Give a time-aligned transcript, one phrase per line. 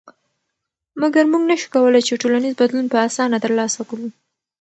[1.01, 4.07] مګر موږ نشو کولی چې ټولنیز بدلون په اسانه تر لاسه کړو.